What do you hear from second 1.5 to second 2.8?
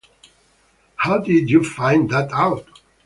you find that out?